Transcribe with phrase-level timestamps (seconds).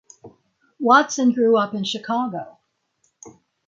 [0.79, 2.57] Watson grew up in Chicago.